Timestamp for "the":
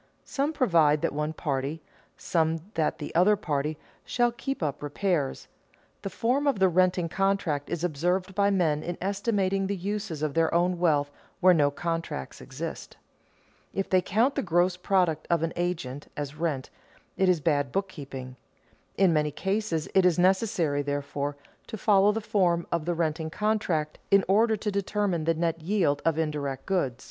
2.97-3.13, 6.01-6.09, 6.57-6.69, 9.67-9.75, 14.33-14.41, 22.11-22.21, 22.85-22.95, 25.25-25.35